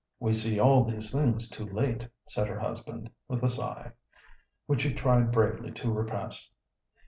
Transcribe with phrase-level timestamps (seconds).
[0.19, 3.91] "We see all these things too late," said her husband, with a sigh,
[4.65, 6.49] which he tried bravely to repress.